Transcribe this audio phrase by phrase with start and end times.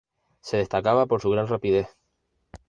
[0.39, 1.87] Se destacaba por su gran rapidez.